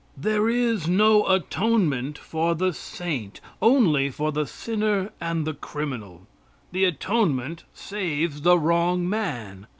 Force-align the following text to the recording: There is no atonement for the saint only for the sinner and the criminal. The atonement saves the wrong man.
There 0.17 0.49
is 0.49 0.87
no 0.87 1.27
atonement 1.29 2.17
for 2.17 2.55
the 2.55 2.73
saint 2.73 3.39
only 3.61 4.09
for 4.09 4.31
the 4.31 4.47
sinner 4.47 5.11
and 5.21 5.45
the 5.45 5.53
criminal. 5.53 6.25
The 6.71 6.85
atonement 6.85 7.65
saves 7.71 8.41
the 8.41 8.57
wrong 8.57 9.07
man. 9.07 9.67